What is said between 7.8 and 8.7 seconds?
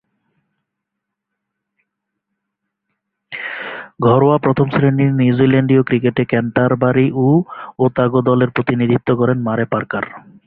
Otago দলের